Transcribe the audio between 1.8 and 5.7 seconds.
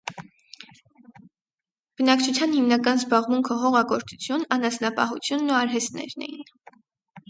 Բնակչության հիմնական զբաղմունքը հողագործություն, անասնապահությունն ու